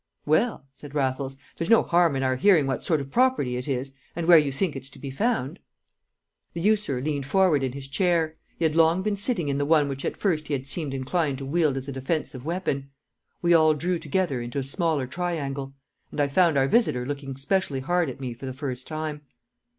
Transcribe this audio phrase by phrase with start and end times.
[0.25, 3.93] "Well," said Raffles, "there's no harm in our hearing what sort of property it is,
[4.15, 5.59] and where you think it's to be found."
[6.53, 9.87] The usurer leant forward in his chair; he had long been sitting in the one
[9.87, 12.89] which at first he had seemed inclined to wield as a defensive weapon.
[13.43, 15.75] We all drew together into a smaller triangle.
[16.09, 19.21] And I found our visitor looking specially hard at me for the first time.